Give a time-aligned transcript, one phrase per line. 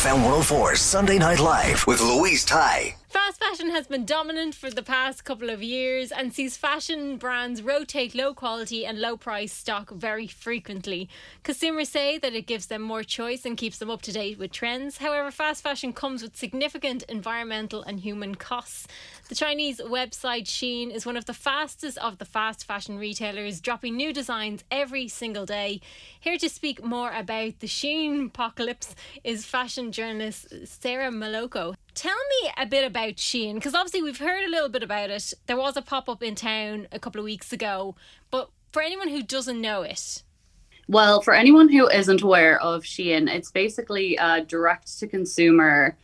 [0.00, 2.94] FM 104 Sunday Night Live with Louise Ty.
[3.08, 7.60] Fast fashion has been dominant for the past couple of years and sees fashion brands
[7.60, 11.06] rotate low quality and low price stock very frequently.
[11.42, 14.52] Consumers say that it gives them more choice and keeps them up to date with
[14.52, 14.96] trends.
[14.96, 18.86] However, fast fashion comes with significant environmental and human costs.
[19.30, 23.94] The Chinese website Shein is one of the fastest of the fast fashion retailers, dropping
[23.94, 25.80] new designs every single day.
[26.18, 31.76] Here to speak more about the Shein apocalypse is fashion journalist Sarah Maloko.
[31.94, 35.32] Tell me a bit about Shein, because obviously we've heard a little bit about it.
[35.46, 37.94] There was a pop up in town a couple of weeks ago,
[38.32, 40.24] but for anyone who doesn't know it,
[40.88, 45.96] well, for anyone who isn't aware of Shein, it's basically a direct to consumer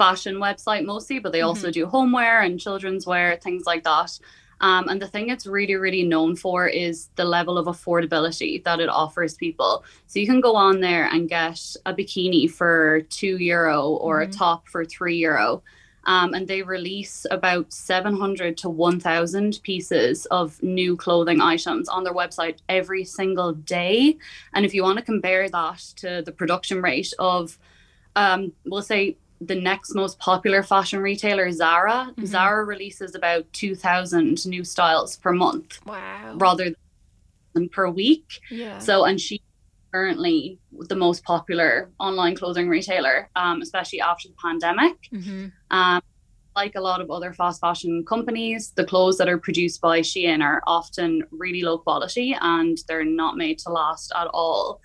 [0.00, 4.18] fashion website mostly, but they also do homeware and children's wear, things like that.
[4.62, 8.80] Um, and the thing it's really, really known for is the level of affordability that
[8.80, 9.84] it offers people.
[10.06, 14.26] So you can go on there and get a bikini for two euro or a
[14.26, 15.62] top for three euro.
[16.04, 22.14] Um, and they release about 700 to 1,000 pieces of new clothing items on their
[22.14, 24.16] website every single day.
[24.54, 27.58] And if you want to compare that to the production rate of,
[28.16, 34.64] um, we'll say, the next most popular fashion retailer, Zara, Zara releases about 2,000 new
[34.64, 36.34] styles per month wow.
[36.36, 36.74] rather
[37.54, 38.40] than per week.
[38.50, 38.78] Yeah.
[38.78, 39.42] So, and she
[39.92, 40.58] currently
[40.88, 44.96] the most popular online clothing retailer, um, especially after the pandemic.
[45.10, 46.02] hmm Um,
[46.56, 50.42] like a lot of other fast fashion companies, the clothes that are produced by Shein
[50.42, 54.80] are often really low quality and they're not made to last at all.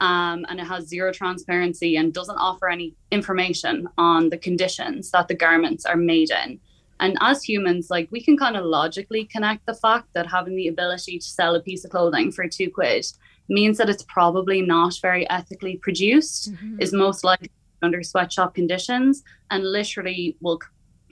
[0.00, 5.28] Um, and it has zero transparency and doesn't offer any information on the conditions that
[5.28, 6.58] the garments are made in.
[7.00, 10.68] And as humans, like we can kind of logically connect the fact that having the
[10.68, 13.06] ability to sell a piece of clothing for two quid
[13.48, 17.50] means that it's probably not very ethically produced, is most likely
[17.82, 20.60] under sweatshop conditions, and literally will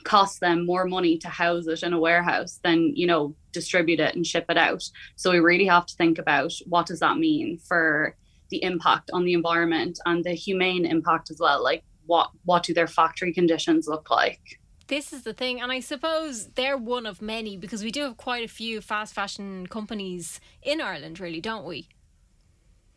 [0.04, 4.14] cost them more money to house it in a warehouse than you know distribute it
[4.14, 4.88] and ship it out.
[5.16, 8.14] So we really have to think about what does that mean for
[8.50, 11.62] the impact on the environment and the humane impact as well.
[11.62, 14.60] Like what what do their factory conditions look like?
[14.88, 18.16] This is the thing, and I suppose they're one of many because we do have
[18.16, 21.88] quite a few fast fashion companies in Ireland, really, don't we?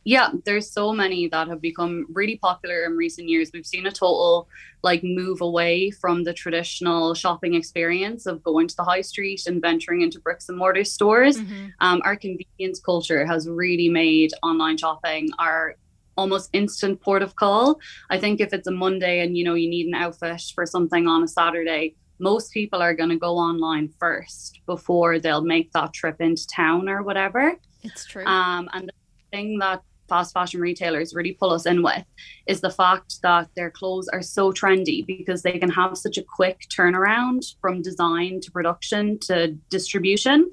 [0.04, 3.52] Yeah, there's so many that have become really popular in recent years.
[3.54, 4.48] We've seen a total
[4.84, 9.62] like move away from the traditional shopping experience of going to the high street and
[9.62, 11.38] venturing into bricks and mortar stores.
[11.82, 15.76] Um, our convenience culture has really made online shopping our
[16.18, 17.80] almost instant port of call.
[18.10, 21.08] I think if it's a Monday and you know you need an outfit for something
[21.08, 25.94] on a Saturday, most people are going to go online first before they'll make that
[25.94, 27.56] trip into town or whatever.
[27.84, 28.26] It's true.
[28.26, 28.94] Um, and the
[29.32, 29.82] thing that
[30.12, 32.04] fast fashion retailers really pull us in with
[32.46, 36.24] is the fact that their clothes are so trendy because they can have such a
[36.38, 40.52] quick turnaround from design to production to distribution.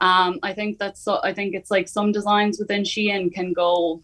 [0.00, 1.20] Um, I think that's so.
[1.22, 4.02] I think it's like some designs within Shein can go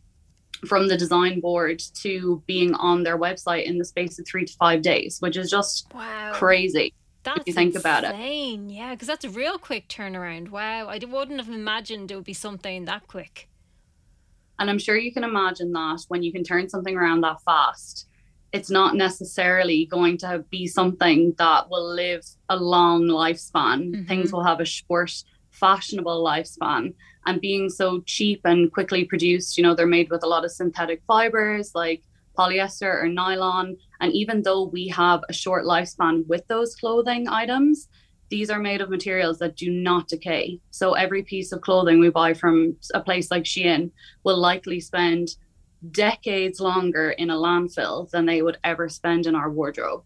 [0.67, 4.53] from the design board to being on their website in the space of three to
[4.55, 6.31] five days, which is just wow.
[6.33, 6.95] crazy.
[7.25, 8.11] That's you think about it.
[8.11, 8.71] insane.
[8.71, 10.51] Yeah, because that's a real quick turnaround.
[10.51, 13.49] Wow, I wouldn't have imagined it would be something that quick.
[14.59, 18.07] And I'm sure you can imagine that when you can turn something around that fast,
[18.53, 23.93] it's not necessarily going to be something that will live a long lifespan.
[23.93, 24.09] Mhm.
[24.09, 25.13] Things will have a short,
[25.51, 26.95] fashionable lifespan.
[27.27, 30.53] And being so cheap and quickly produced, you know, they're made with a lot of
[30.53, 32.03] synthetic fibers like
[32.39, 33.77] polyester or nylon.
[34.01, 37.89] And even though we have a short lifespan with those clothing items,
[38.29, 40.61] these are made of materials that do not decay.
[40.71, 43.91] So every piece of clothing we buy from a place like Shein
[44.25, 45.37] will likely spend
[45.91, 50.05] decades longer in a landfill than they would ever spend in our wardrobe.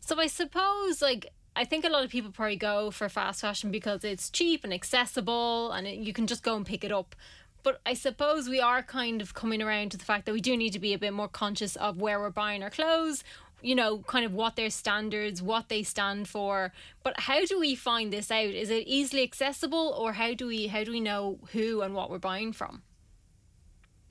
[0.00, 3.70] So I suppose like I think a lot of people probably go for fast fashion
[3.70, 7.16] because it's cheap and accessible and it, you can just go and pick it up.
[7.62, 10.56] But I suppose we are kind of coming around to the fact that we do
[10.56, 13.24] need to be a bit more conscious of where we're buying our clothes,
[13.62, 16.72] you know, kind of what their standards, what they stand for.
[17.02, 18.46] But how do we find this out?
[18.46, 22.10] Is it easily accessible or how do we how do we know who and what
[22.10, 22.82] we're buying from?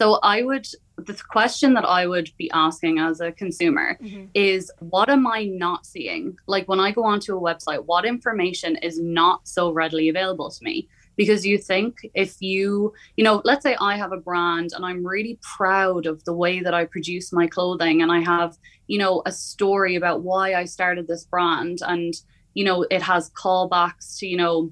[0.01, 4.25] So I would the question that I would be asking as a consumer mm-hmm.
[4.33, 6.37] is what am I not seeing?
[6.47, 10.63] Like when I go onto a website, what information is not so readily available to
[10.63, 10.87] me?
[11.15, 15.05] Because you think if you, you know, let's say I have a brand and I'm
[15.05, 18.57] really proud of the way that I produce my clothing and I have,
[18.87, 22.13] you know, a story about why I started this brand and,
[22.53, 24.71] you know, it has callbacks to, you know,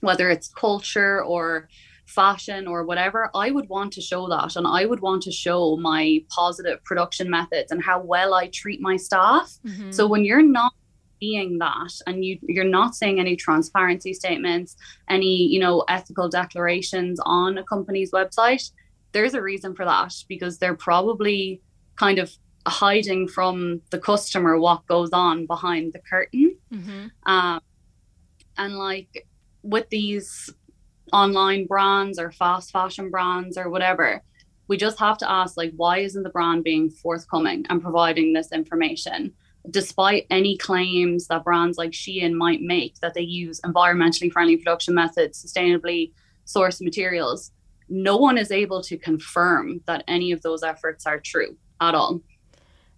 [0.00, 1.68] whether it's culture or
[2.06, 4.56] fashion or whatever, I would want to show that.
[4.56, 8.80] And I would want to show my positive production methods and how well I treat
[8.80, 9.58] my staff.
[9.64, 9.92] Mm-hmm.
[9.92, 10.72] So when you're not
[11.20, 14.76] seeing that and you you're not seeing any transparency statements,
[15.08, 18.70] any, you know, ethical declarations on a company's website,
[19.12, 21.60] there's a reason for that because they're probably
[21.96, 22.32] kind of
[22.66, 26.56] hiding from the customer what goes on behind the curtain.
[26.72, 27.06] Mm-hmm.
[27.26, 27.60] Um,
[28.58, 29.26] and like
[29.62, 30.50] with these
[31.12, 34.22] online brands or fast fashion brands or whatever
[34.68, 38.52] we just have to ask like why isn't the brand being forthcoming and providing this
[38.52, 39.32] information
[39.70, 44.94] despite any claims that brands like Shein might make that they use environmentally friendly production
[44.94, 46.12] methods sustainably
[46.46, 47.52] sourced materials
[47.88, 52.20] no one is able to confirm that any of those efforts are true at all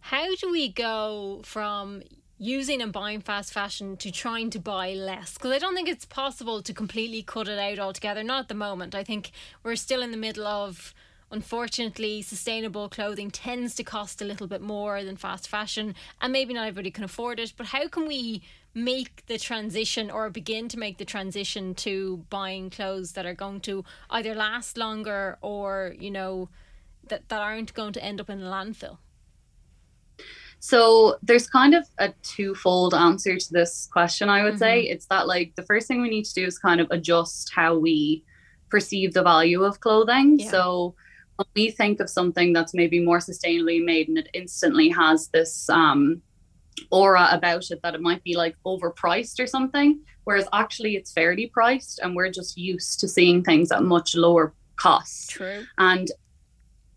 [0.00, 2.02] how do we go from
[2.42, 6.04] using and buying fast fashion to trying to buy less because I don't think it's
[6.04, 8.24] possible to completely cut it out altogether.
[8.24, 8.96] Not at the moment.
[8.96, 9.30] I think
[9.62, 10.92] we're still in the middle of.
[11.32, 16.52] Unfortunately, sustainable clothing tends to cost a little bit more than fast fashion, and maybe
[16.52, 17.54] not everybody can afford it.
[17.56, 18.42] But how can we
[18.74, 23.60] make the transition or begin to make the transition to buying clothes that are going
[23.60, 26.50] to either last longer or, you know,
[27.08, 28.98] that, that aren't going to end up in a landfill?
[30.58, 34.58] So there's kind of a twofold answer to this question, I would mm-hmm.
[34.58, 34.82] say.
[34.82, 37.78] It's that like the first thing we need to do is kind of adjust how
[37.78, 38.22] we
[38.68, 40.38] perceive the value of clothing.
[40.38, 40.50] Yeah.
[40.50, 40.94] So
[41.36, 45.68] when we think of something that's maybe more sustainably made and it instantly has this
[45.70, 46.22] um,
[46.90, 51.48] aura about it that it might be like overpriced or something, whereas actually it's fairly
[51.48, 55.30] priced and we're just used to seeing things at much lower cost.
[55.30, 55.64] True.
[55.78, 56.10] And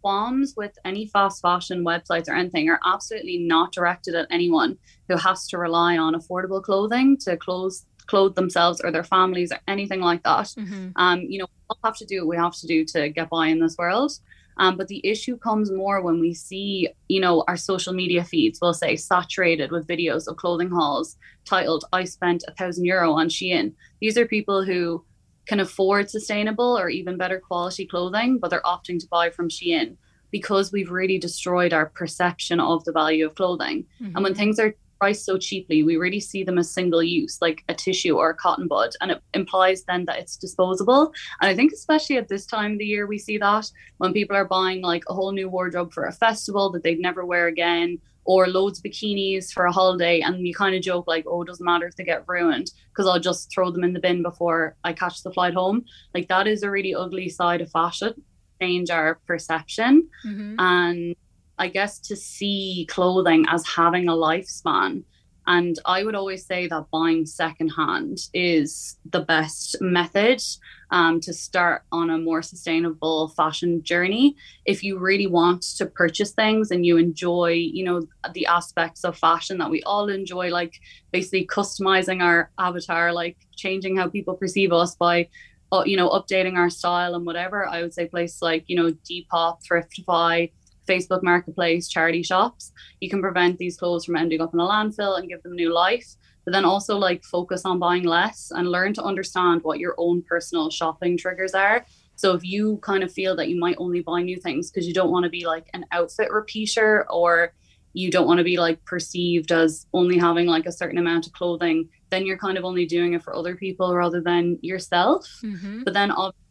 [0.01, 4.77] qualms with any fast fashion websites or anything are absolutely not directed at anyone
[5.09, 7.73] who has to rely on affordable clothing to clothe
[8.05, 10.45] clothe themselves or their families or anything like that.
[10.45, 10.89] Mm-hmm.
[10.95, 13.47] Um, you know, we'll have to do what we have to do to get by
[13.47, 14.11] in this world.
[14.57, 18.59] Um, but the issue comes more when we see, you know, our social media feeds
[18.61, 23.27] will say saturated with videos of clothing hauls titled "I spent a thousand euro on
[23.27, 25.03] Shein." These are people who
[25.45, 29.97] can afford sustainable or even better quality clothing, but they're opting to buy from Shein
[30.31, 33.85] because we've really destroyed our perception of the value of clothing.
[34.01, 34.15] Mm-hmm.
[34.15, 34.39] And when mm-hmm.
[34.39, 38.17] things are priced so cheaply, we really see them as single use, like a tissue
[38.17, 38.91] or a cotton bud.
[39.01, 41.13] And it implies then that it's disposable.
[41.41, 44.35] And I think, especially at this time of the year, we see that when people
[44.35, 47.99] are buying like a whole new wardrobe for a festival that they'd never wear again,
[48.25, 51.45] or loads of bikinis for a holiday and you kind of joke like oh it
[51.45, 54.75] doesn't matter if they get ruined because i'll just throw them in the bin before
[54.83, 58.13] i catch the flight home like that is a really ugly side of fashion
[58.59, 60.55] change our perception mm-hmm.
[60.59, 61.15] and
[61.57, 65.03] i guess to see clothing as having a lifespan
[65.47, 70.41] and I would always say that buying secondhand is the best method
[70.89, 74.35] um, to start on a more sustainable fashion journey.
[74.65, 79.17] If you really want to purchase things and you enjoy, you know, the aspects of
[79.17, 80.73] fashion that we all enjoy, like
[81.11, 85.27] basically customizing our avatar, like changing how people perceive us by
[85.71, 88.95] uh, you know, updating our style and whatever, I would say places like, you know,
[89.09, 90.51] Depop, Thriftify,
[90.87, 95.17] Facebook Marketplace, charity shops, you can prevent these clothes from ending up in a landfill
[95.17, 96.15] and give them new life.
[96.43, 100.21] But then also like focus on buying less and learn to understand what your own
[100.21, 101.85] personal shopping triggers are.
[102.15, 104.93] So if you kind of feel that you might only buy new things because you
[104.93, 107.53] don't want to be like an outfit repeater or
[107.93, 111.33] you don't want to be like perceived as only having like a certain amount of
[111.33, 115.25] clothing, then you're kind of only doing it for other people rather than yourself.
[115.43, 115.83] Mm-hmm.
[115.83, 116.41] But then obviously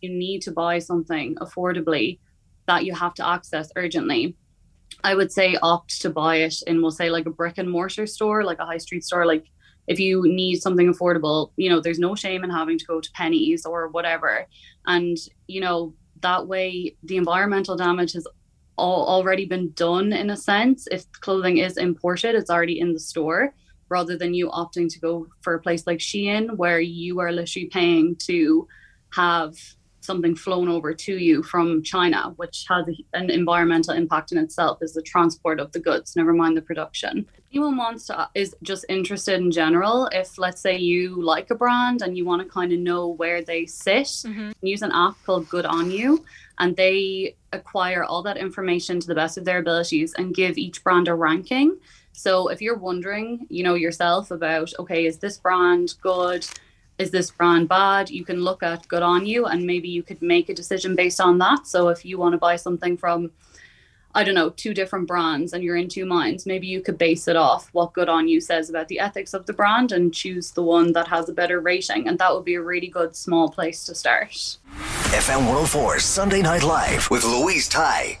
[0.00, 2.18] you need to buy something affordably
[2.66, 4.36] that you have to access urgently.
[5.04, 8.06] I would say opt to buy it in, we'll say, like a brick and mortar
[8.06, 9.26] store, like a high street store.
[9.26, 9.46] Like
[9.86, 13.10] if you need something affordable, you know, there's no shame in having to go to
[13.12, 14.46] Penneys or whatever.
[14.86, 18.26] And, you know, that way the environmental damage has
[18.76, 20.88] all, already been done in a sense.
[20.90, 23.54] If clothing is imported, it's already in the store
[23.88, 27.68] rather than you opting to go for a place like Shein where you are literally
[27.68, 28.66] paying to
[29.12, 29.54] have
[30.06, 34.94] something flown over to you from China, which has an environmental impact in itself, is
[34.94, 37.26] the transport of the goods, never mind the production.
[37.52, 40.06] Anyone wants to is just interested in general.
[40.12, 43.42] If let's say you like a brand and you want to kind of know where
[43.42, 44.50] they sit, mm-hmm.
[44.62, 46.24] use an app called Good on You,
[46.58, 50.82] and they acquire all that information to the best of their abilities and give each
[50.84, 51.78] brand a ranking.
[52.12, 56.46] So if you're wondering, you know, yourself about, okay, is this brand good?
[56.98, 58.08] Is this brand bad?
[58.08, 61.20] You can look at Good On You and maybe you could make a decision based
[61.20, 61.66] on that.
[61.66, 63.32] So if you want to buy something from,
[64.14, 67.28] I don't know, two different brands and you're in two minds, maybe you could base
[67.28, 70.52] it off what Good On You says about the ethics of the brand and choose
[70.52, 72.08] the one that has a better rating.
[72.08, 74.56] And that would be a really good small place to start.
[75.12, 78.20] FM 104 Sunday Night Live with Louise Ty.